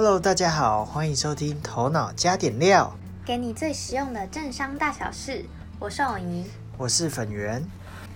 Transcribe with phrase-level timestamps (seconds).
[0.00, 5.44] Hello，大家好，欢迎收听《头脑加点料》，给你最实用的政商大小事。
[5.80, 6.44] 我是偶怡，
[6.76, 7.60] 我是粉圆。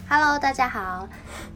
[0.09, 1.09] Hello，大家好，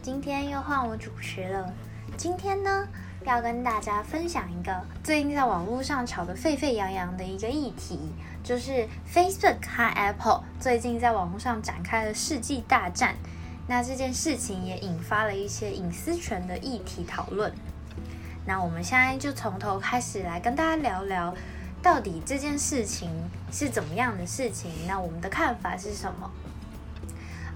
[0.02, 1.72] 今天又换我主持了。
[2.16, 2.88] 今天呢，
[3.24, 4.74] 要跟大家分享一个
[5.04, 8.00] 最近在网络上吵得沸沸扬扬的一个议题，
[8.42, 13.14] 就是 Facebook 和 Apple 最近在网络上展开了世纪大战。
[13.68, 17.54] 那这件事情也引发了一些隐私权的议题讨论。
[18.46, 21.34] 那我们现在就从头开始来跟大家聊聊，
[21.82, 23.10] 到底这件事情
[23.50, 24.70] 是怎么样的事情？
[24.86, 26.30] 那我们的看法是什么？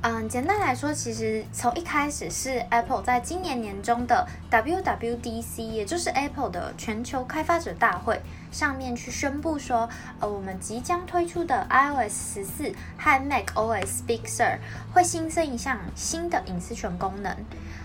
[0.03, 14.59] 嗯，简单来说，其实从一开始是 Apple 在今年年中的 WWDC，也就是 Apple 的全球开发者大会上面去宣布说，呃，我们即将推出的 iOS 十四和 macOS Big Sur
[14.93, 17.37] 会新增一项新的隐私权功能。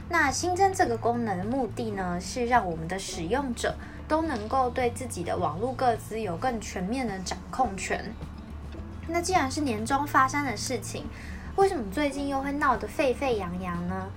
[0.10, 3.76] 那新增这个功能的目的呢，是让我们的使用者
[4.08, 8.14] 都能够对自己的网络个资有更全面的掌控权。
[9.08, 11.06] 那既然是年终发生的事情，
[11.56, 14.08] 为什么最近又会闹得沸沸扬扬呢？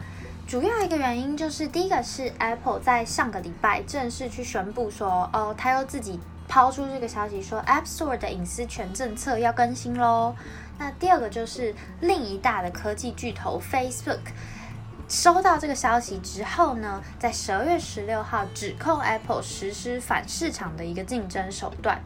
[0.46, 10.34] 主要一个原因就是，第一个是 Apple 在上个礼拜正式去宣布说，哦，他又自己抛出这个消息说，App Store 的隐私权政策要更新喽。
[10.78, 14.20] 那第二个就是另一大的科技巨头 Facebook
[15.08, 22.00] 收到这个消息之后呢，在十二月十六号指控 Apple 实施反市场的一个竞争手段。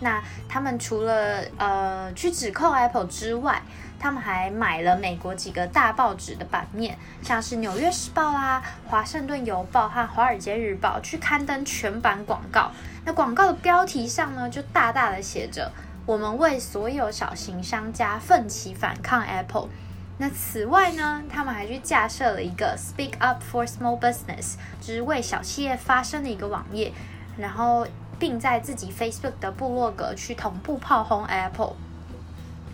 [0.00, 3.62] 那他们除了呃去指控 Apple 之外，
[3.98, 12.70] 他们还买了美国几个大报纸的版面，像是《纽约时报》啦、《华盛顿邮报》和《华尔街日报》去刊登全版广告。
[13.04, 15.70] 那广告的标题上呢，就大大的写着
[16.06, 19.68] “我们为所有小型商家奋起反抗 Apple”。
[20.18, 26.92] 那此外呢，他们还去架设了一个 “Speak Up for Small Business”，就是为小企业发声的一个网页，
[27.36, 27.86] 然后
[28.18, 31.74] 并在自己 Facebook 的部落格去同步炮轰 Apple。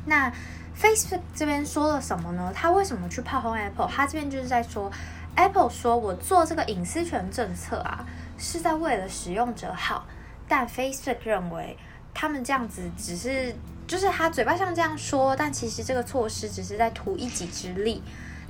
[0.07, 0.33] 那
[0.81, 2.53] Facebook 这边说了什么呢？
[2.55, 3.87] 他为什么去炮轰 Apple？
[3.87, 4.91] 他这边就是在说
[5.37, 8.05] ，Apple 说我做这个隐私权政策啊，
[8.39, 10.07] 是在为了使用者好，
[10.49, 11.77] 但 Facebook 认为
[12.13, 13.55] 他们这样子只是，
[13.87, 18.03] 就是他嘴巴上这样说，但其实这个措施只是在图一己之力。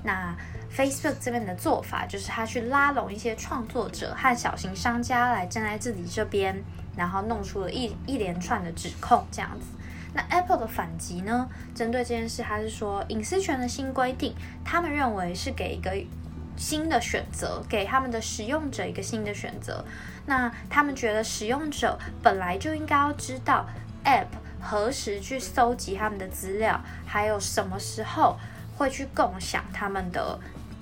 [0.04, 0.34] 那
[0.74, 6.64] Facebook 这边的做法就是他去拉拢一些创作者和小型商家来站在自己这边，
[6.96, 9.66] 然后弄出了一一连串的指控，这样子。
[10.14, 11.48] 那 Apple 的反击呢？
[11.74, 14.34] 针对这件事，他是说隐私权的新规定，
[14.64, 15.90] 他们认为是给一个
[16.56, 19.84] 新的选择，给他们的使用者一个新的选择。
[20.26, 23.66] 那他们觉得使用者本来就应该要知道
[24.04, 24.26] App
[24.60, 28.38] 何时去搜集他们的资料，还有什么时候
[28.76, 30.38] 会去共享他们的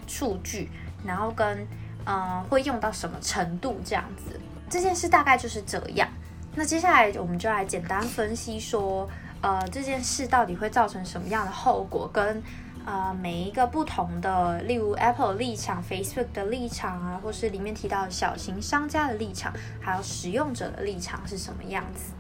[0.09, 0.71] 数据，
[1.05, 1.67] 然后跟
[2.05, 4.41] 嗯会用到什么程度这样子。
[4.69, 6.09] 这件事大概就是这样。
[6.57, 9.09] 那接下来我们就来简单分析说，
[9.41, 12.43] 呃，这件事到底会造成什么样的后果，跟
[12.85, 22.13] 呃每一个不同的，例如 Apple 立场、Facebook 的立场啊，或是里面提到小型商家的立场，还有使用者的立场是什么样子。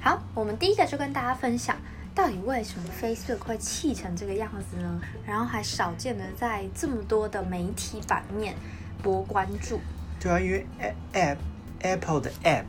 [0.00, 1.76] 好，我们第一个就跟大家分享，
[2.12, 5.00] 到底为什么 Facebook 会气成这个样子呢？
[5.24, 8.56] 然后还少见的在这么多的媒体版面
[9.00, 9.80] 博关注。
[10.20, 10.66] 对啊，因为
[11.12, 11.36] App
[11.80, 12.64] Apple 的 App。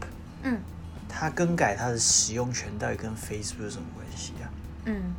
[0.50, 0.62] 嗯，
[1.10, 4.48] 它更改它的使用权到底跟 Facebook 有什么关系啊？
[4.86, 5.14] 嗯，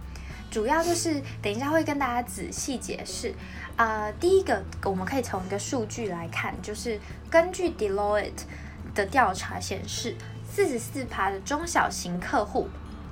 [0.50, 3.34] 主要就是等一下会跟大家仔细解释。
[3.76, 6.98] 啊，第一个我们可以从一个数据来看，就是
[7.30, 8.32] 根据 Deloitte
[8.94, 10.16] 的调查显示，
[10.50, 12.68] 四十四趴的中小型客户，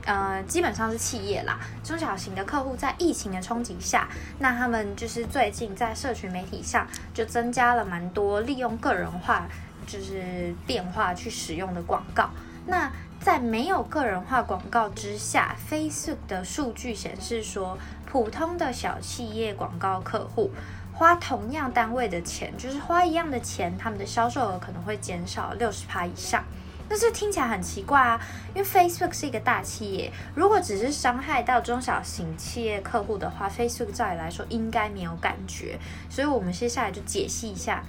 [0.06, 9.46] 呃，基本上是企业啦，中小型的客户在疫情的冲击下，那他们就是最近在社群媒体上就增加了蛮多利用个人化。
[9.86, 12.30] 就是变化去使用的广告。
[12.66, 20.50] 那在没有个人化广告之下，Facebook 的数据显示说，普通的小企业广告客户
[20.92, 26.44] 花同样单位的钱，就是花一样的钱，他们的销售额可能会减少六十趴以上。
[26.88, 28.20] 那这听起来很奇怪啊，
[28.54, 35.78] 因为 Facebook 是一个大企业，如果只是伤害到中小型企业客户的话，Facebook 照理来说应该没有感觉。
[36.08, 37.82] 所以我们接下来就解析一下。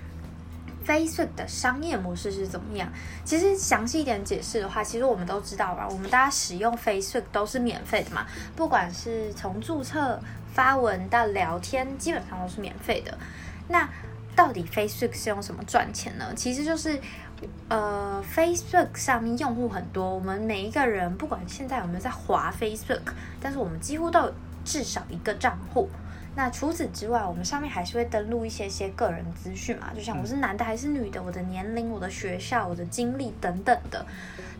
[0.87, 2.89] Facebook 的商业模式是怎么样？
[3.25, 5.85] 其实详细一点解释的话，其实我们都知道吧。
[5.89, 8.25] 我们大家使用 Facebook 都是免费的嘛，
[8.55, 10.17] 不管是从注册、
[10.53, 13.17] 发文到聊天，基本上都是免费的。
[13.67, 13.89] 那
[14.33, 16.31] 到底 Facebook 是用什么赚钱呢？
[16.35, 16.97] 其实就是，
[17.67, 23.01] 呃，Facebook 上面用户很多，我们每一个人不管现在有没有在滑 Facebook，
[23.41, 25.89] 但是我们几乎都有至少一个账户。
[26.37, 34.05] 那除此之外，我们上面还是会登录一些些个人资讯嘛，就像我是男的还是女的，我的年龄、我的学校、我的经历等等的。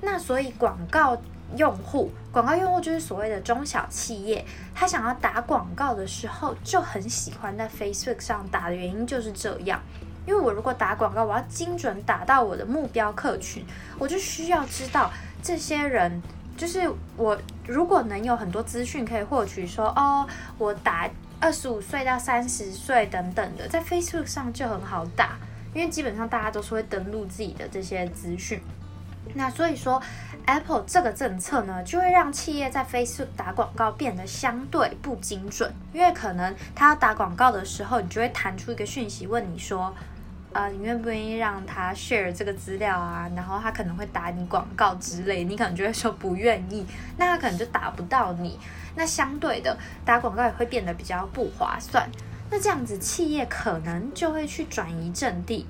[0.01, 1.15] 那所以广告
[1.55, 4.43] 用户，广告用户就是所谓的中小企业，
[4.73, 9.79] 他想要打广告的时候，就很喜欢在 Facebook 上打的原因就是这样。
[10.25, 13.63] 因为我如果打广告，我要精准打到我的目标客群，
[13.99, 15.11] 我就需要知道
[15.43, 16.19] 这些人，
[16.57, 17.37] 就是我
[17.67, 20.27] 如果能有很多资讯可以获取，说哦，
[20.57, 21.07] 我打
[21.39, 25.37] 二十五岁到三十岁等等的，在 Facebook 上就很好打，
[25.73, 28.59] 因为基本上大家都是会登录自己的这些资讯。
[29.35, 30.01] 那所以说
[30.45, 39.93] ，Apple 这个政策呢，就会让企业在 Facebook 打广告变得相对不精准，因为可能他要打广告的时候，你就会弹出一个讯息问你说。
[40.53, 43.29] 呃，你愿不愿意让他 share 这个资料啊？
[43.35, 46.85] 然后他可能会打你广告之类，你可能就会说不愿意，
[47.17, 48.57] 那他可能就打不到你。
[48.95, 52.09] 那相对的，打广告也会变得比较不划算。
[52.49, 55.67] 那这样子，企业可能就会去转移阵地。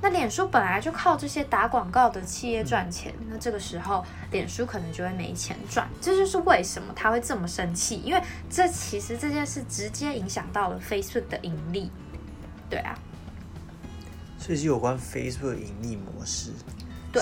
[0.00, 5.86] 那脸书本来就靠这些打广告的企业赚钱，那这个时候脸书可能就会没钱赚。
[6.00, 11.90] 这就是为什么他会这么生气，因为这其实这件事直接影响到了 Facebook 的盈利。
[12.70, 12.98] 对啊。
[14.40, 16.50] 所以是有关 Facebook 盈利模式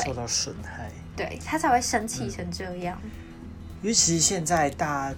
[0.05, 2.97] 受到损害，对他才会生气成这样。
[3.82, 5.17] 因为其实现在大家，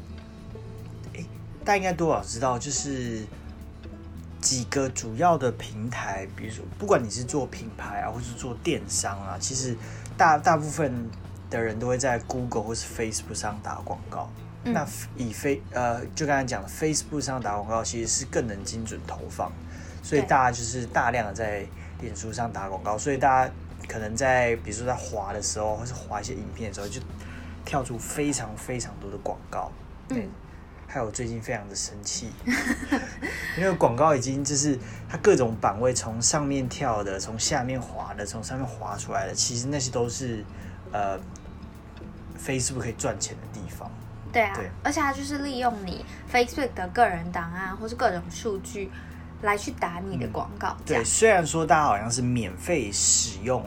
[1.15, 1.25] 哎，
[1.63, 3.23] 大家应该多少知道，就是
[4.41, 9.77] 几个主要的平台，比如说不管你是做品牌啊，或是做电商啊，其实
[10.17, 11.07] 大大部分
[11.51, 14.31] 的人都会在 Google 或是 Facebook 上打广告。
[14.65, 14.87] 那
[15.19, 19.53] 以非呃，就刚才讲的 Facebook 上打广告，其实是更能精准投放，
[20.03, 21.67] 所以大家就是大量的在。
[22.01, 23.53] 脸书上打广告，所以大家
[23.89, 27.01] 可能在比如说在滑的时候，或是滑一些影片的时候，就
[27.65, 29.71] 跳出非常非常多的广告。
[30.09, 30.29] 嗯，
[30.87, 32.33] 还有最近非常的生气，
[33.57, 40.45] 因为广告已经就是它各种版位，从上面跳的，从下面滑的，从上面滑出来的，其实那些都是
[40.93, 41.19] 呃
[42.45, 43.91] ，Facebook 可以赚钱的地方。
[44.33, 48.91] 对啊，而且它就是利用你 Facebook 的个人档案或是各种数据。
[49.43, 53.65] 来去打你的广告，对，虽然说大家好像是免费使用，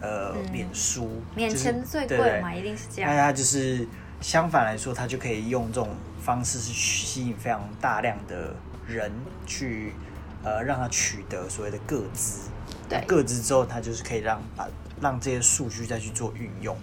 [0.00, 3.10] 呃，脸书，免钱最贵嘛，一定是这样。
[3.10, 3.88] 大家就是
[4.20, 5.88] 相反来说，他就可以用这种
[6.20, 8.54] 方式是吸引非常大量的
[8.86, 9.10] 人
[9.46, 9.94] 去，
[10.42, 12.50] 呃，让他取得所谓的个资。
[12.88, 14.68] 对，个资之后，他就是可以让把
[15.00, 16.76] 让这些数据再去做运用，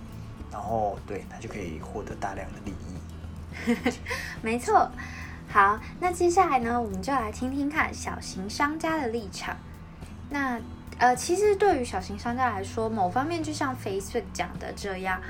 [0.52, 3.94] 然后对，他就可以获得大量的利益。
[4.42, 4.92] 没错。
[5.54, 9.56] 好，那接下来呢，我们就来听听看小型商家的立场。
[10.32, 10.60] 那
[10.98, 15.22] 呃，其实对于小型商家来说，某方面就像 Facebook 讲的这样，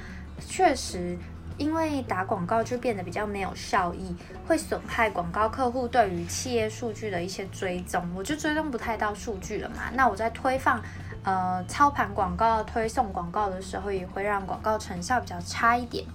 [0.48, 1.18] 确实
[1.58, 4.16] 因为打广告就变得比较没有效益，
[4.48, 9.92] 会损害广告客户对于企业数据的一些追踪，我就追踪不太到数据了嘛。
[9.94, 10.82] 那我在推放
[11.26, 16.06] 呃操盘广告、推送广告的时候，也会让广告成效比较差一点。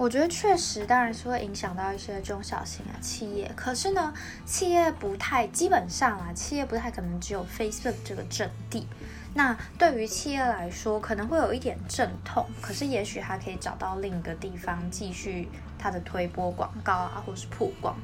[0.00, 3.52] 我觉得确实，当然是会影响到一些中小型的企业。
[3.54, 4.14] 可是呢，
[4.46, 8.88] 企业不太基本上啊，企业不太可能只有 Facebook 这个阵地。
[9.34, 12.46] 那对于企业来说，可能会有一点阵痛。
[12.62, 15.46] 可是也许它可以找到另一个地方继续
[15.78, 17.94] 它的推播广告啊，或是曝光。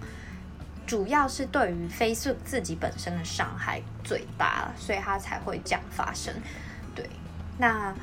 [0.86, 6.34] 主要是对于 Facebook 自己本身的伤害最大，所以它才会这样发生。
[6.94, 7.08] 对，
[7.56, 7.94] 那。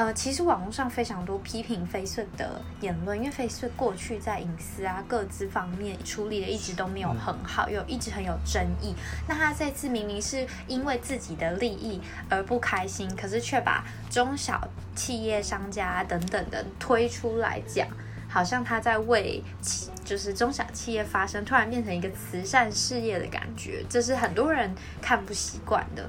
[0.00, 8.94] 呃，其实网络上非常多批评 Facebook 的言论，因为 Facebook 过去在隐私啊、各自方面处理的一直都没有很好，又一直很有争议。
[9.28, 14.66] 那他这次明明是因为自己的利益而不开心，可是却把中小
[14.96, 17.86] 企业商家等等的推出来讲，
[18.26, 26.08] 好像他在为企就是中小企业发声，突然变成一个慈善事业的感觉，这是很多人看不习惯的。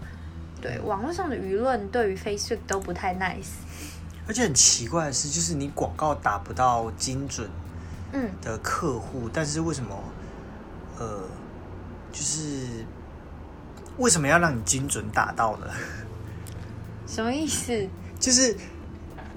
[0.61, 3.49] 对，网络上的舆论对于 Facebook 都不太 nice。
[4.31, 7.49] 而且很奇怪的是，就是你广告打不到精准，
[8.13, 9.93] 嗯的客户，但是为什么，
[10.97, 11.19] 呃，
[12.13, 12.85] 就是
[13.97, 15.67] 为什么要让你精准打到呢？
[17.05, 17.85] 什么意思？
[18.21, 18.55] 就是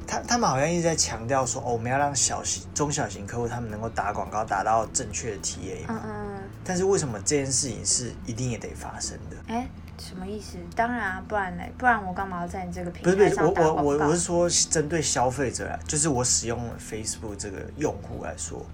[0.07, 6.24] 他他们好像一直在强调说，哦，我们要让小型、中小型客户他们能够打广告打到正确的 TA，嗯嗯。
[6.65, 9.37] 但是为什么这件事情是一定也得发生的？
[9.49, 9.69] 哎。
[9.97, 10.59] 什么意思？
[10.75, 13.83] 当然啊，不然嘞，不然我干嘛要在你这个平台上打广告？
[13.83, 18.67] 我我我我是说，针对消费者啊，就是我使用 Facebook 这个用户来说，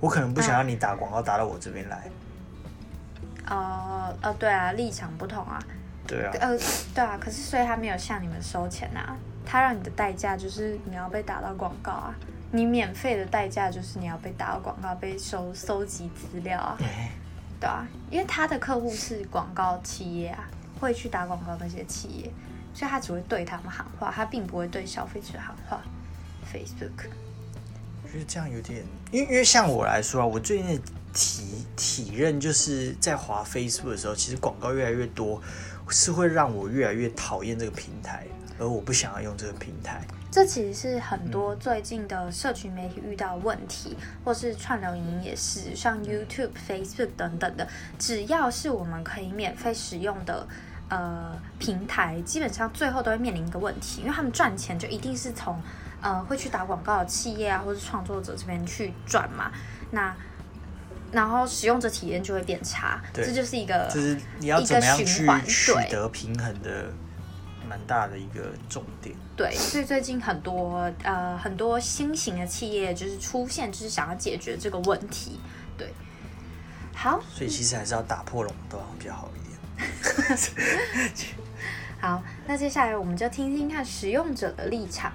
[0.00, 2.10] 我可能不想让你打广告打到我这边来。
[3.48, 5.62] 哦哦，对啊，立场不同啊。
[6.04, 6.32] 对啊。
[6.40, 6.58] 呃，
[6.92, 12.14] 对啊，可是所以他没有向你们收钱啊，他让你的代价就是你要被打到广告啊，
[12.52, 16.76] 你免费的代价就是你要被打到广告，被收收集资料啊。
[17.60, 20.48] 对啊，因为他的客户是广告企业啊，
[20.80, 22.30] 会去打广告那些企业，
[22.72, 25.80] 所以他只会对他们喊话，他并不会对消费者喊话。
[26.50, 27.10] Facebook，
[28.02, 35.40] 我觉得这样有点，因为因为像我来说啊，我最近的体体认就是在滑 Facebook 的时候，其实广告越来越多，
[35.90, 38.26] 是会让我越来越讨厌这个平台，
[38.60, 40.00] 而我不想要用这个平台。
[40.30, 47.66] 这其实是很多最近的社群媒体遇到问题，或是串流影音也是，像 YouTube、Facebook 等等的，
[47.98, 50.46] 只要是我们可以免费使用的
[50.88, 55.60] 呃平台，基本上最后都会面临一个问题，因为他们赚钱就一定是从
[56.00, 59.50] 呃会去打广告的企业啊，或是创作者这边去赚嘛，
[59.90, 60.14] 那
[61.10, 65.04] 然后使用者体验就会变差，这就是一个就是你要怎么样去
[65.44, 66.86] 取得平衡的。
[67.70, 69.14] 蛮大的一个重点。
[69.36, 75.38] 对，所以最近很多呃很多新型的企业就是出现，就是想要解决这个问题。
[75.78, 75.94] 对，
[76.92, 77.20] 好。
[77.32, 79.56] 所以其实还是要打破垄断比较好一点。
[82.00, 85.12] 好，那接下来我们就听听看使用者的立场。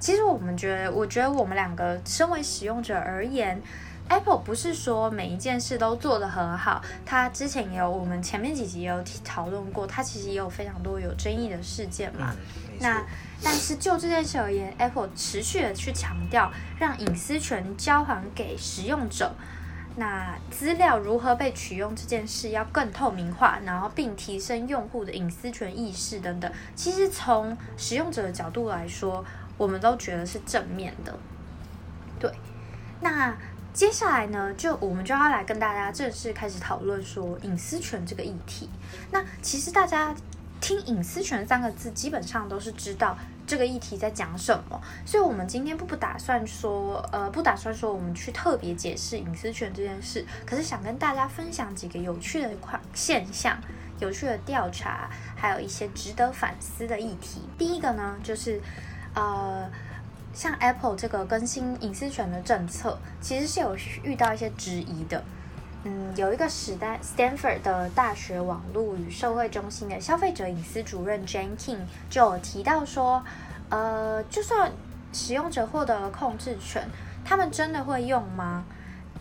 [0.00, 3.62] 其实我们觉得，我觉得我们两个身为使用者而言。
[4.06, 12.34] Apple 不是说每一件事都做得很好，它之前也有我们前面几集也有讨论过，它其实也有非常多有争议的事件嘛。
[12.80, 13.02] 那
[13.42, 19.32] 但是就这件事而言，Apple 持续的去强调让隐私权交还给使用者，
[19.96, 26.52] 那资料如何被取用这件事要更透明化，然后并提升用户的隐私权意识等等。
[26.76, 29.24] 其实从使用者的角度来说，
[29.56, 31.18] 我们都觉得是正面的。
[32.20, 32.30] 对，
[33.00, 33.34] 那。
[33.74, 38.70] 接下来呢，就我们就要来跟大家正式开始讨论说隐私权这个议题。
[39.10, 40.14] 那其实大家
[40.60, 44.80] 听隐私权三个字，基本上都是知道这个议题在讲什么。
[45.04, 50.24] 所以，我们今天不不打算说，呃，不打算说我们去特别解释隐私权这件事。
[50.46, 53.58] 可是想跟大家分享几个有趣的块现象、
[53.98, 57.40] 有趣的调查，还有一些值得反思的议题。
[57.58, 58.60] 第一个呢，就是
[59.16, 59.68] 呃。
[60.34, 65.22] 像 Apple 这个更新隐私权的政策，其实是有遇到一些质疑的。
[65.84, 71.78] 嗯，有一个史丹 Stanford 的大学网络与社会中心的消费者隐私主任 Jane King
[72.10, 73.22] 就有提到说，
[73.68, 74.72] 呃，就算
[75.12, 76.88] 使用者获得了控制权，
[77.24, 78.64] 他们真的会用吗？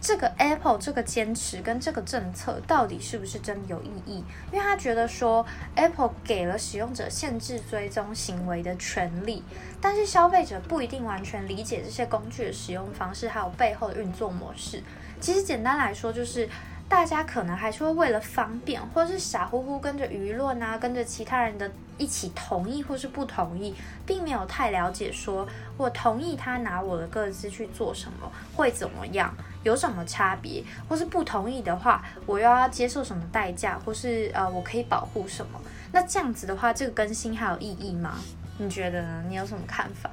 [0.04, 4.22] 这个 Apple 这个坚持跟这个政策到底是不是真的有意义？
[4.52, 5.46] 因为他觉得说
[5.76, 9.42] Apple 给了使用者限制追踪行为的权利，
[9.80, 14.84] 但是消费者不一定完全理解这些工具的使用方式，还有背后的运作模式。
[15.22, 16.50] 其实简单来说就是。
[16.90, 23.74] 大家可能还是会为了方便，或者是傻乎乎跟着舆论啊，跟着其他人的一起同意或是不同意，
[24.06, 29.34] 并没有太了解说，我同意他拿我的个资去做什么会怎么样，
[29.64, 35.60] 有什么差别，或是不同意的话，我又要接受什么代价，或是呃，我可以保护什么？
[35.92, 38.20] 那这样子的话，这个更新还有意义吗？
[38.58, 39.24] 你觉得呢？
[39.28, 40.12] 你有什么看法？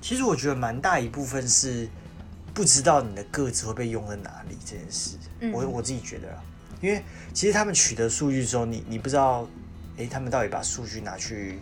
[0.00, 1.88] 其实我觉得蛮大一部分是。
[2.54, 5.18] 不知道你的个子会被用在哪里这件事，
[5.52, 6.42] 我我自己觉得啊，
[6.80, 9.46] 因为其实他们取得数据之后，你你不知道，
[9.98, 11.58] 哎，他们到底把数据拿去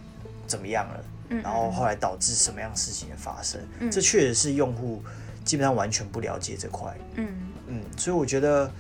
[0.47, 1.05] 怎么样了，
[1.43, 5.03] 然后后来导致什么样事情的发生，这确实是用户
[5.45, 7.27] 基本上完全不了解这块，嗯
[7.67, 8.71] 嗯，所以我觉得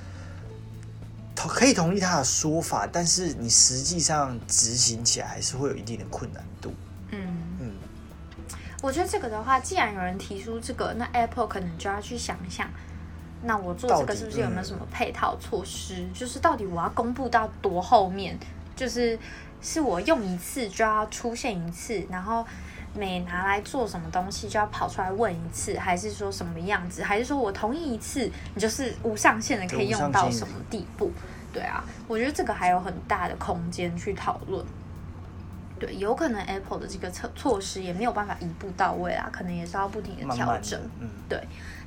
[1.35, 6.73] 同可以同意他的说法，但是你实际上执行起来还是会有一定的困难度，
[7.11, 7.19] 嗯
[7.61, 7.71] 嗯。
[8.83, 12.69] 我觉得这个的话，既然有人提出这个，那 Apple 可能就要去想一想，
[13.43, 16.07] 那我做这个是不是有没有什么配套措施？
[16.13, 18.39] 就是到底我要公布到多后面？
[18.77, 19.19] 就是
[19.63, 22.45] 是我用一次就要出现一次，然后
[22.95, 27.03] 每拿来做什么东西就要跑出来问一次，还是说什么样子？
[27.03, 31.11] 还是说我同意一次，你就是无上限的可以用到什么地步？
[31.53, 34.65] 对啊，我觉得这个还有很大的空间去讨论。
[35.79, 40.81] 对，有可能 Apple 的这个措措施也没有办法一步到位啊，可能也是要不停的调整。
[41.01, 41.41] 嗯，对。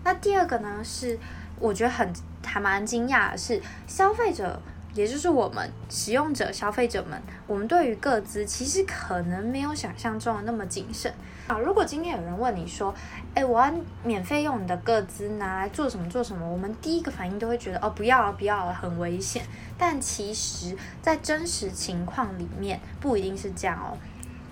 [0.04, 1.18] 那第二个呢，是
[1.58, 2.14] 我觉得很
[2.46, 4.62] 还蛮惊讶的是，消费者，
[4.98, 11.14] 也就是我们使用者、消费者们，我们对于各资其实可能没有想象中的那么谨慎。
[11.46, 12.92] 啊，如果今天有人问你说，
[13.36, 13.72] 哎，我要
[14.04, 19.44] 免费用你的个资拿来做什么做什么，我们第一个反应都会觉得，哦，不要了，不要了，很危险。
[19.78, 23.96] 但其实，在真实情况里面，不一定是这样哦。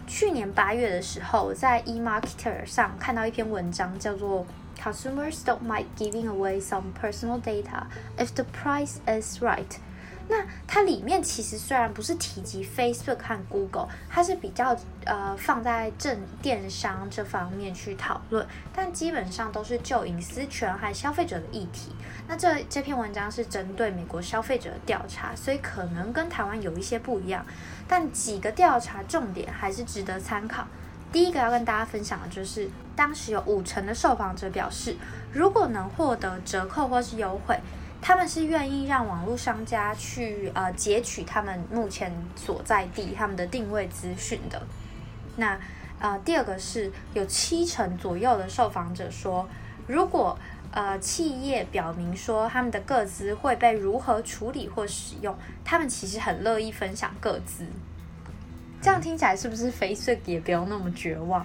[0.05, 4.45] 去年八月的时候，在 eMarketer 上看到一篇文章，叫做
[4.79, 9.79] “Consumers don't mind giving away some personal data if the price is right”。
[10.27, 21.91] 那它里面其实虽然不是提及 Facebook 和 Google，它是比较呃放在正电商这方面去讨论，但基本上都是就隐私权和消费者的议题。
[22.27, 27.45] 那这这篇文章是针对美国消费者的调查，所以可能跟台湾有一些不一样，
[27.87, 30.65] 但几个调查重点还是值得参考。
[31.11, 34.97] 第一个要跟大家分享的就是，当时有五成的受访者表示，
[35.31, 37.59] 如果能获得折扣或是优惠。
[38.07, 44.61] 他们是愿意让网络商家去呃截取他们目前所在地他们的定位资讯的。
[45.37, 45.59] 那
[45.97, 49.49] 呃第二个是有七成左右的受访者说，
[49.87, 50.37] 如果
[50.69, 57.65] 呃企业表明说他们的个资会被如何处理或使用，他们其实很乐意分享个资。
[58.83, 61.43] 这样听起来是不是 Facebook 也不用那么绝望？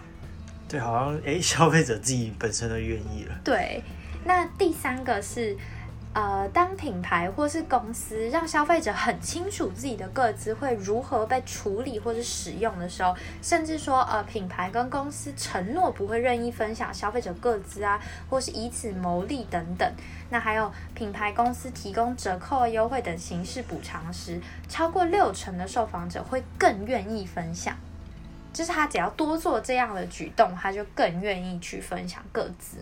[0.68, 3.40] 对，好像诶，消费者自己本身都愿意了。
[3.42, 3.82] 对，
[4.26, 5.56] 那第三个是。
[6.12, 19.88] 呃，当品牌或是公司让消费者很清楚自己的个资会如何被处理或者使用的时候，甚至说呃，品牌跟公司承诺不会任意分享消费者个资啊，或是以此牟利等等。
[20.30, 27.76] 那还有品牌公司提供折扣优惠等形式补偿时，超过六成的受访者会更愿意分享。
[28.52, 32.78] 就是他只要多做这样的举动，他就更愿意去分享个资。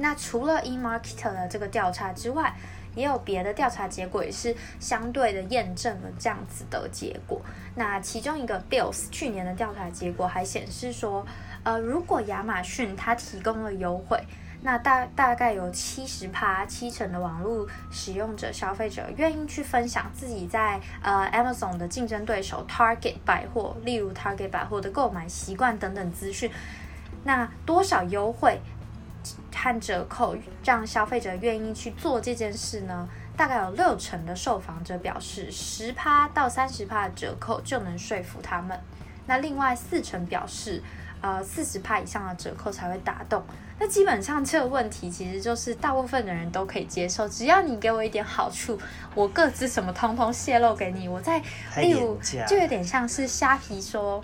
[0.00, 2.54] 那除了 eMarketer 的这个调查之外，
[2.96, 7.40] 也有别的调查结果也是相对的验证了这样子的结果。
[7.76, 11.24] 那其中一个 Bills 去年的调查结果还显示说，
[11.62, 14.20] 呃，如果亚马逊它提供了优惠，
[14.62, 26.50] 那大大概有七十趴七成的网络使用者消费者愿意去分享自己在呃 Amazon 的竞争对手 Target 百货，例如 Target 百货的购买习惯等等资讯。
[27.22, 28.60] 那多少优惠？
[29.54, 30.34] 和折扣
[30.64, 33.08] 让消费者愿意去做这件事呢？
[33.36, 38.78] 大概有六成的受访者表示，十趴到三十趴的折扣就能说服他们。
[39.26, 40.82] 那另外四成表示，
[41.20, 43.42] 呃，四十趴以上的折扣才会打动。
[43.78, 48.78] 那基本上这个问题其实就是大部分的人都可以接受，只要你给我一点好处，
[49.14, 51.08] 我各自什么通通泄露给你。
[51.08, 51.38] 我在
[51.76, 54.22] 例如就有点像是虾皮说。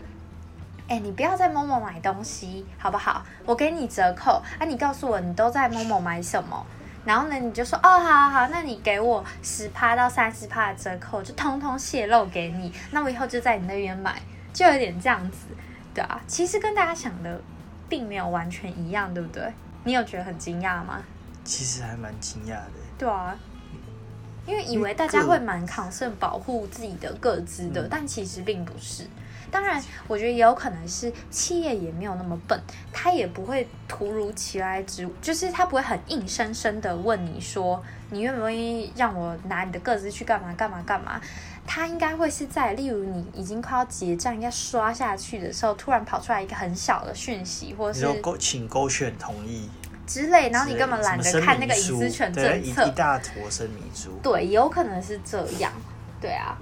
[0.89, 3.25] 哎，你不要在某某买东西，好不好？
[3.45, 6.65] 我给你折扣，啊，你告诉我你都在某某买什么，
[7.05, 14.23] 然后呢，你就说哦，好好好，那你给我十趴到三十趴的折扣，就通通泄露给你，那我以后就在你那边买，
[14.53, 15.47] 就有点这样子，
[15.93, 16.21] 对啊。
[16.29, 17.41] 其实跟大家想的
[17.89, 19.53] 并没有完全一样，对不对？
[19.83, 21.03] 你有觉得很惊讶吗？
[21.43, 22.71] 其实还蛮惊讶的。
[22.97, 23.37] 对啊，
[24.47, 29.05] 因为以为大家会蛮抗胜保护自己的个资的，但其实并不是。
[29.51, 32.61] 当然，我觉得也有可能是企业也没有那么笨，
[32.93, 41.21] 他也不会突如其来，只就是他不会很硬生生的问你说，你愿不愿意让我拿你的个子去干嘛干嘛干嘛？
[41.67, 49.69] 他应该会是在，例如你已经快要结账要刷下去的时候，突然跑出来一个很小的讯息，或是勾请勾选同意
[50.07, 55.73] 之类，然后你根本懒得看那个隐私权政策，一大坨声明书，对，有可能是这样，
[56.21, 56.57] 对啊，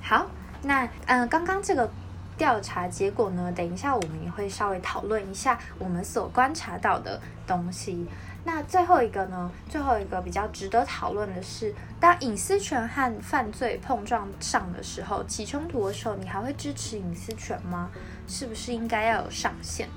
[0.00, 0.26] 好。
[0.62, 1.90] 那嗯，刚刚这个
[2.38, 3.52] 调查结果呢？
[3.52, 8.06] 等一下我们也会稍微讨论一下我们所观察到的东西。
[8.44, 9.50] 那最后一个呢？
[9.68, 17.90] 最后一个比较值得讨论的是，当隐私权和犯罪碰撞上的时候，起冲突的时候，你还会支持隐私权吗？
[18.26, 19.88] 是不是应该要有上限？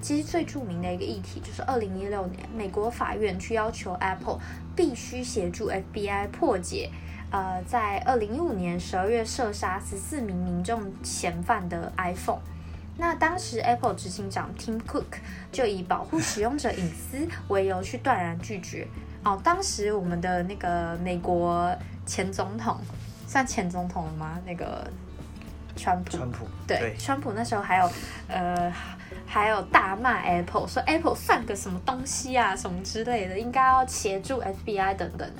[0.00, 4.38] 其实最著名的一个议题就是二零一六年，美国法院去要求 Apple
[4.76, 6.90] 必须协助 FBI 破解。
[7.30, 12.40] 呃，在二零一五年十二月射杀十四名民众嫌犯的 iPhone，
[12.96, 15.18] 那当时 Apple 执行长 Tim Cook
[15.52, 18.86] 就以保护使用者隐私为由去断然拒绝。
[19.24, 21.70] 哦，当时我们的那个美国
[22.06, 22.78] 前总统
[23.26, 24.38] 算前总统了吗？
[24.46, 24.90] 那个
[25.76, 26.16] 川普。
[26.16, 26.46] 川普。
[26.66, 27.90] 对，川普那时候还有
[28.28, 28.72] 呃，
[29.26, 35.30] 还有大骂 Apple，说 Apple 算个什么东西啊，什么之类的，应该要协助 FBI 等等。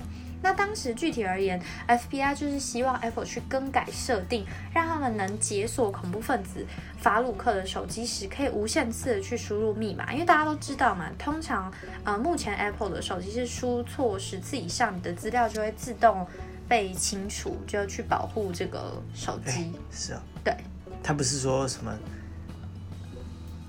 [0.41, 6.65] 那当时具体而言，FBI 就是希望 Apple 去更改设定，让他们能解锁恐怖分子
[7.01, 10.13] 法鲁克的手机时，可以无限次的去输入密码。
[10.13, 11.73] 因为大家都知道嘛，通常
[12.05, 16.27] 呃，目前 Apple 的手机是输错十次以上，你的资料就会自动
[16.69, 19.73] 被清除，就要去保护这个手机。
[19.91, 20.57] 是啊，对。
[21.03, 21.93] 他不是说什么，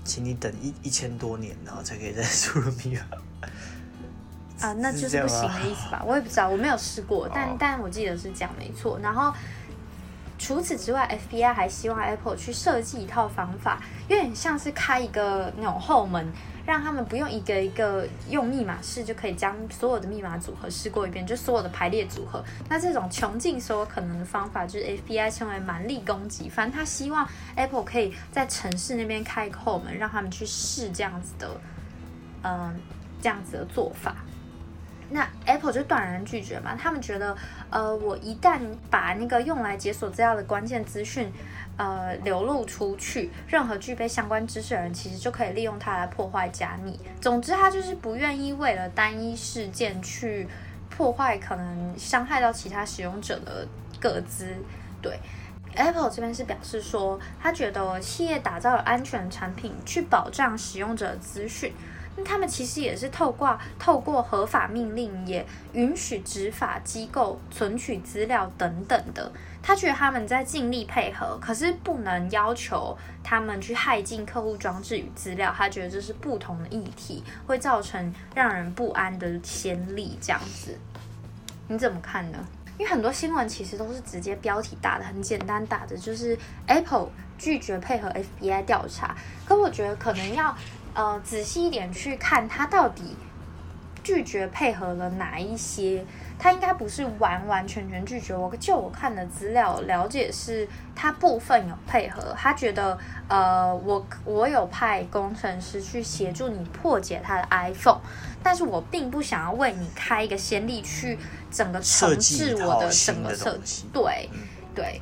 [0.04, 3.02] 请你等一一千多年，然后才可以再输入密码。
[4.60, 6.02] 啊，那就是不行的意思吧？
[6.06, 8.98] 我也不知道，我没有试过，但但我记得是这样，没错。
[9.02, 9.32] 然后
[10.38, 16.30] 除此之外，FBI 还希望 Apple 去设计一套方法，有点像是开一个那种后门。
[16.66, 22.44] 让他们不用一个一个用密码试就可以将所有的密码组合试过一遍，就所有的排列组合。
[22.68, 26.48] 那这种穷尽所有可能的方法，就是 FBI 称为蛮力攻击。
[26.48, 31.48] 反正他希望 Apple 可以在城市那边开一个后门，让他们去试这样子的，
[32.44, 32.78] 嗯，
[33.20, 34.14] 这样子的做法。
[35.10, 37.36] 那 Apple 就断然拒绝嘛，他们觉得，
[37.68, 41.30] 呃，我一旦把那个用来解锁资料的关键资讯。
[41.76, 47.00] 呃，流露出去，任何具备相关知识的人，其实就可以利用它来破坏加密。
[47.22, 50.46] 总之，他就是不愿意为了单一事件去
[50.90, 53.66] 破坏可能伤害到其他使用者的
[53.98, 54.54] 个资。
[55.00, 55.18] 对
[55.74, 61.72] ，Apple 这边是表示说，他觉得企业打造了安全产品去保障使用者的资讯。
[62.24, 69.30] 他们其实也是透过透过合法命令，也允许执法机构存取资料等等的。
[69.62, 75.52] 他觉得他们在尽力配合，可是不能要求他们去害进客户装置与资料。
[75.54, 80.16] 他觉得这是不同的议题，会造成让人不安的先例。
[80.20, 80.78] 这样子，
[81.68, 82.38] 你怎么看呢？
[82.78, 89.14] 因为很多新闻其实都是直接标题打的很简单，打的就是 Apple 拒绝配合 FBI 调查。
[89.44, 90.56] 可我觉得可能要
[90.94, 93.16] 呃仔细一点去看，他到底
[94.02, 96.04] 拒绝配合了哪一些。
[96.42, 102.34] 他应该不是完完全全拒绝我，就我看的资料了解是，他部分有配合。
[102.34, 102.98] 他觉得，
[103.28, 108.00] 呃，我我有派工程师去协助你破解他的 iPhone，
[108.42, 111.18] 但是我并不想要为你开一个先例去
[111.50, 113.84] 整个重置我的整个设计。
[113.92, 114.30] 对
[114.74, 114.98] 对，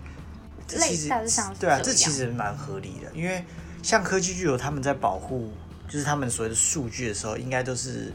[0.77, 3.45] 类似像对啊，这其实蛮合理的，因为
[3.81, 5.53] 像科技巨头他们在保护
[5.89, 8.13] 就是他们所谓的数据的时候，应该都是。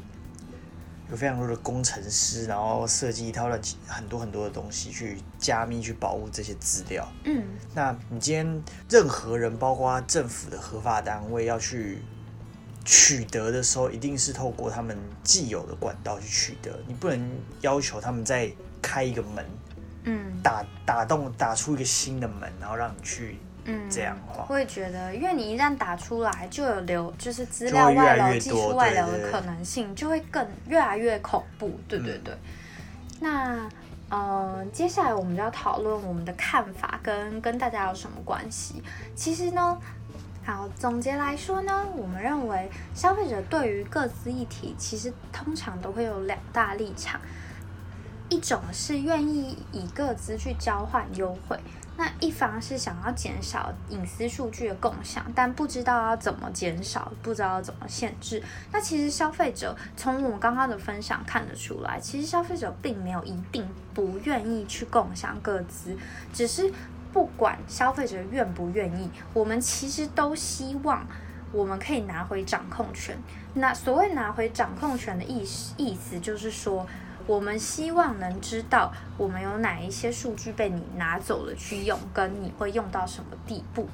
[1.12, 7.06] 有非常多的工程师，然后设计一套乱七很多很多的东西去加密、去保护这些资料。
[7.26, 7.44] 嗯，
[7.76, 12.02] 那你今天任何人，包括政府的合法单位要去
[12.86, 16.80] 取得的时候，一定是透过他们既有的管道去取得。
[16.88, 18.50] 你不能要求他们再
[18.82, 19.46] 开一个门，
[20.06, 23.38] 嗯，打打动打出一个新的门，然后让你去。
[23.66, 31.80] 嗯，这样的话，会觉得，因为你一旦打出来，就有流，就是资料外流、技术外流的可能性，就会更越来越恐怖。
[31.88, 32.36] 对对对。
[33.22, 33.70] 那
[34.10, 38.84] 呃，接下来我们就要讨论我们的看法跟跟大家有什么关系。
[39.16, 39.78] 其实呢，
[40.44, 47.20] 好总结来说呢，我们认为消费者对于各自议题，其实通常都会有两大立场，
[48.28, 51.58] 一种是愿意以各自去交换优惠。
[51.96, 58.42] 那一方是想要减少隐私数据的共享，但不知道要怎么减少，不知道要怎么限制。
[58.72, 65.96] 那其实消费者从我们刚刚的分享看得出来，其实消费者并没有一定不愿意去共享各资，
[66.34, 66.74] 只是
[67.12, 71.06] 不管消费者愿不愿意，我们其实都希望
[71.52, 73.16] 我们可以拿回掌控权。
[73.54, 76.88] 那所谓拿回掌控权的意思，意思就是说。
[77.26, 83.88] 我们希望能知道我们有哪一些数据被你拿走了去用，跟你会用到什么地步。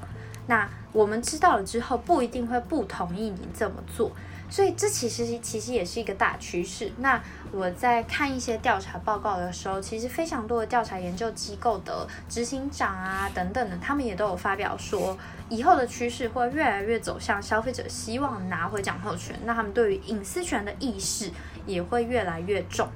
[0.46, 4.10] 那我们知道了之后，不一定会不同意你这么做。
[4.48, 6.90] 所以这其实其实也是一个大趋势。
[6.96, 15.16] 那我在看一些调查报告的时候，其实非常多的调查研究机构的执行长啊等等的，他们也都有发表说，
[15.48, 21.30] 以后的趋势会越来越走向消费者希望拿回掌控权，那他们对于隐私权的意识
[21.64, 22.88] 也会越来越重。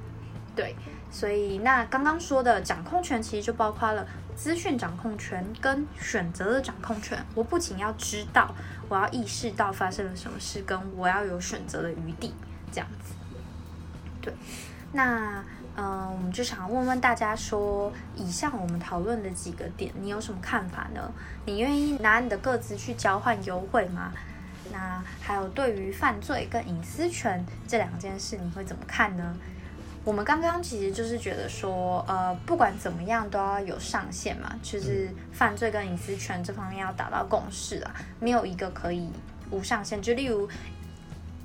[0.55, 0.75] 对，
[1.11, 7.17] 所以那刚刚说的掌控权，其实就包括了资讯掌控权跟选择的掌控权。
[7.33, 8.55] 我不仅要知道，
[8.87, 12.33] 我要意识到发生了什么事，跟我要有选择的余地，
[12.71, 13.13] 这样子。
[14.21, 14.33] 对，
[14.93, 15.43] 那
[15.77, 21.11] 嗯，我们就想问问大家说，以上我们讨论的几个点，你有什么看法呢？
[21.45, 24.13] 你愿意拿你的个资去交换优惠吗？
[24.71, 29.35] 那还有对于犯罪跟隐私权这两件事，你会怎么看呢？
[30.05, 39.09] 我们刚刚其实就是觉得说，呃，不管怎么样都要有上限嘛，就是犯罪跟隐私权这方面要达到共识啊，没有一个可以
[39.49, 39.99] 无上限。
[39.99, 40.47] 就例如，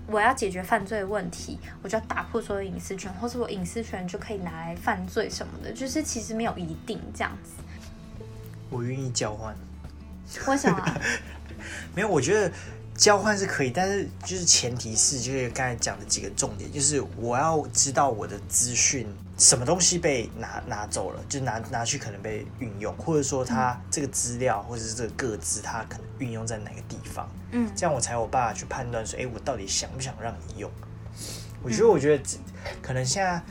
[0.06, 7.62] 我要解决犯罪问题，我就要打破所有隐私权，或是我隐私权就可以拿来犯罪什么的，就是其实没有一定这样子。
[8.68, 9.56] 我愿意交换。
[10.48, 11.00] 为什么？
[11.96, 12.52] 没有，我觉得。
[13.00, 19.06] 交换是可以，但是就是前提是，就是刚才讲的几个重点，就是我要知道我的资讯
[19.38, 30.70] 什么东西被拿拿走了，就拿拿去可能被运用，或者说它这个资料或者是这个个资，它可能运用在哪个地方，嗯，这样我才有办法去判断说，哎，我到底想不想让你用？
[31.62, 32.22] 我觉得，我觉得
[32.82, 33.42] 可能现在，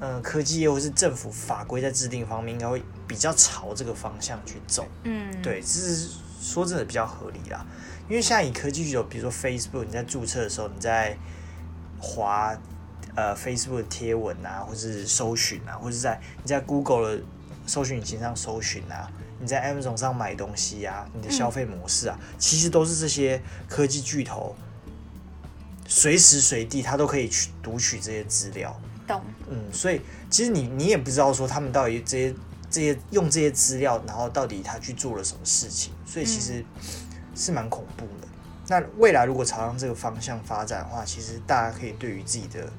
[0.00, 4.86] 嗯，科技业或是政府法规在制定方面，应该会比较朝这个方向去走。
[5.04, 6.10] 嗯，对，这是
[6.42, 7.64] 说真的比较合理啦。
[8.08, 11.16] 因为现在以科技巨头，比如说 Facebook，你在注册的时候，你在
[12.00, 12.56] 滑
[13.14, 17.22] 呃 Facebook 的贴文啊，或是搜寻啊，或是在你在 Google 的
[17.66, 24.56] 搜寻引擎上搜寻啊，你在 Amazon 上买东西啊，你的消费模式啊，其实都是这些科技巨头
[25.86, 28.74] 随时随地他都可以去读取这些资料。
[29.06, 29.20] 懂。
[29.50, 32.34] 嗯，所以其实你你也不知道说他们到底这些
[32.70, 36.64] 这些用这些资料，然后到底他去做了什么事情，所以其实
[37.38, 38.28] 是蛮恐怖的。
[38.66, 42.70] 那未来如果朝向这个方向发展的话，其实大家可以对于自己的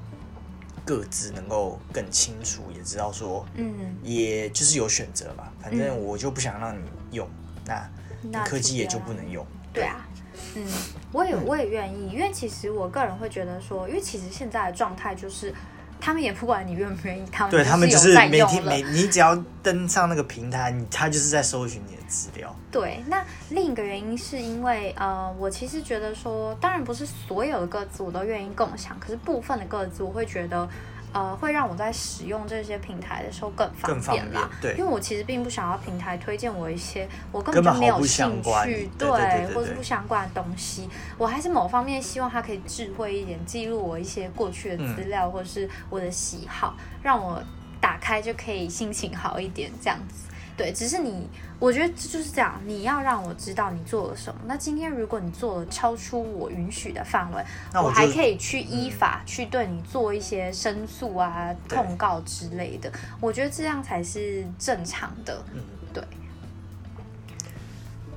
[0.84, 5.48] 各自能够更清楚，也知道说，嗯，也就是有选择嘛。
[5.60, 7.28] 反正我就不想让你用，
[7.66, 7.90] 那
[8.30, 9.44] 那科技也就不能用。
[9.72, 10.06] 对啊，
[10.54, 10.64] 嗯，
[11.12, 15.54] 我也我也愿意，因为其实我个人会觉得说，因为其实现在的状态就是，
[16.00, 22.54] 他们也不管你愿不愿意，他们对他们就是每天每你只要登上那个平台，你他就是在搜寻你的资料。
[22.70, 30.68] 对，那另一个原因是因为呃，我其实觉得说，当然不是所有的个子我都愿意共享，可是部分的个子我会觉得。
[31.12, 34.48] 呃，会让我在使用这些平台的时候更方便啦。
[34.60, 40.88] 便对因为我其实并不想要平台推荐我一些我根根本本就没有兴趣，对对对对或是不相关的东西。
[41.18, 47.42] 我还是某方面希望它可以智慧一点，记录我一些过去的资料，或者是我的喜好，让我
[47.80, 50.28] 打开就可以心情好一点，这样子。
[50.60, 51.26] 对，只是你，
[51.58, 54.42] 我觉得这就是这样，你要让我知道你做了什么。
[54.44, 57.42] 那今天如果你做了超出我允许的范围，
[57.72, 62.92] 那我还可以去依法去对你做一些申诉啊、对控告之类的。
[63.22, 65.42] 我觉得这样才是正常的。
[65.54, 65.62] 嗯，
[65.94, 66.04] 对。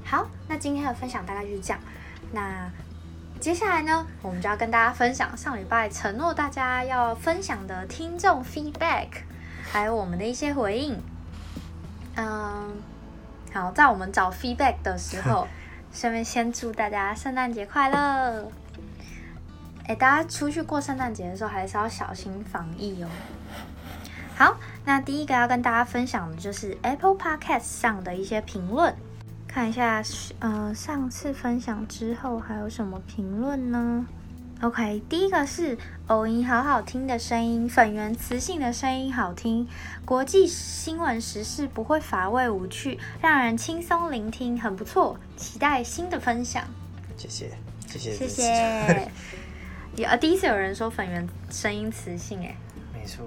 [0.04, 1.80] 好，那今天的分享大概就是这样。
[2.34, 2.70] 那
[3.40, 9.08] 接下来呢，我们就要跟大家分享上礼拜承诺大家要分享的听众 feedback，
[9.72, 11.02] 还有我们的一些回应。
[12.16, 12.72] 嗯，
[13.54, 15.48] 好，在我们找 feedback 的时候，
[15.92, 18.52] 顺便先祝大家圣诞节快乐。
[19.88, 23.10] 哎，大家出去过圣诞节的时候，还是要小心防疫哦。
[24.36, 28.96] 好，那第一个要跟大家分享的就是 Apple Podcast 上的一些评论，
[29.48, 30.02] 看一下，
[30.40, 34.06] 呃，上次分享之后还有什么评论呢
[34.64, 39.68] ？OK，第一个是偶音好好听的声音，粉圆磁性的声音好听，
[40.06, 46.64] 国际新闻时事不会乏味无趣，让人轻松聆听，很不错，期待新的分享。
[47.18, 47.52] 谢谢
[47.86, 49.12] 谢谢谢谢。
[49.98, 52.56] 有啊，第一次有人说粉圆声音磁性，哎，
[52.94, 53.26] 没错，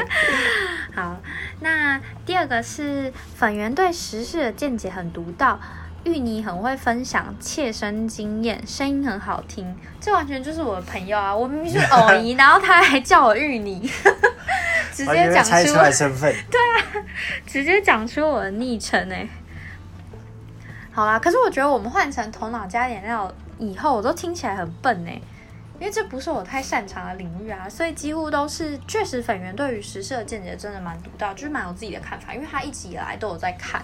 [0.96, 1.20] 好，
[1.60, 5.60] 那第二个是粉圆对时事的见解很独到，
[6.08, 11.34] 芋泥很会分享切身经验，声音很好听，这完全就是我的朋友啊！
[11.34, 13.80] 我明明是偶姨，然后他还叫我芋泥，
[14.92, 16.34] 直接讲出猜出来身份。
[17.46, 19.28] 直接讲出我的昵称哎。
[20.90, 25.20] 好啦，可是我觉得我们换成头脑加点料以后，我都听起来很笨哎，
[25.78, 33.80] 因为这不是我太擅长的领域啊，所以几乎都是确实粉圆对于时事的见解真的蛮独到，就是蛮有自己的看法，因为他一直以来都有在看，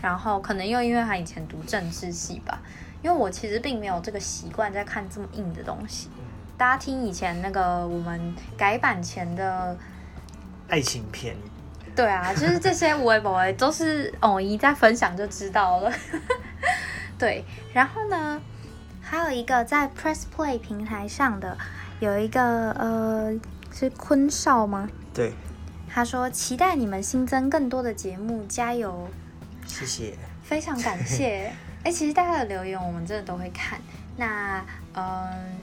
[0.00, 2.60] 然后可能又因为他以前读政治系吧，
[3.02, 6.08] 因为我其实并没有这个习惯在看这么硬的东西。
[6.56, 9.76] 大家听以前那个我们改版前的
[10.68, 11.36] 爱情片，
[11.94, 15.92] 对啊，就是这些微博都是偶一在分享就知道了。
[17.18, 18.40] 对，然后呢，
[19.00, 21.56] 还有一个在 Press Play 平台上的
[22.00, 23.32] 有一个呃
[23.72, 24.88] 是坤少吗？
[25.14, 25.32] 对，
[25.88, 29.08] 他说期待你们新增更多的节目，加油！
[29.68, 30.14] 谢谢。
[30.42, 31.52] 非常感谢。
[31.84, 33.78] 哎、其实大家的留言我们真的都会看。
[34.16, 35.56] 那嗯，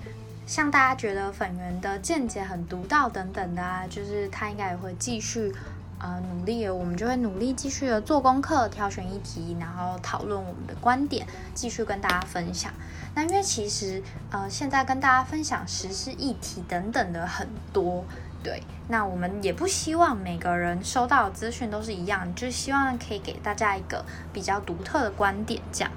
[0.48, 5.54] 像大家觉得粉圆的见解很独到等等的啊，就是他应该也会继续
[6.00, 12.72] 呃努力，我们就会努力继续的做功课，挑选议题，然后讨论我们的观点，继续跟大家分享。
[13.14, 18.06] 那因为其实呃现在跟大家分享时事议题等等的很多。
[18.46, 25.92] 对，那我们也不希望每个人收到的资讯都是一样，就是希望可以给大家一个比较独特的观点，这样。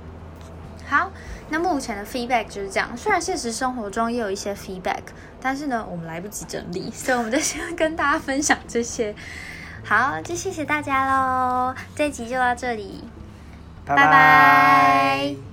[0.88, 1.10] 好，
[1.50, 2.96] 那目前的 feedback 就是这样。
[2.96, 5.02] 虽然现实生活中也有一些 feedback，
[5.42, 9.14] 但是呢，我们来不及整理，所以我们就先跟大家分享这些。
[9.84, 13.04] 好，就谢谢大家喽，这一集就到这里。
[13.84, 15.47] 拜拜拜